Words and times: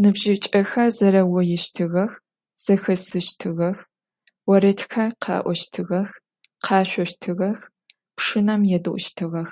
Nıbjıç'exer 0.00 0.88
zereuğoiştığex, 0.98 2.12
zexesıştığex, 2.64 3.78
voredxer 4.46 5.10
kha'oştığex, 5.22 6.08
khaşsoştığex, 6.64 7.58
pşınem 8.16 8.62
yêde'uştığex. 8.70 9.50